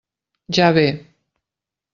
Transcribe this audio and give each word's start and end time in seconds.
Ja 0.49 0.71
ve! 0.75 1.05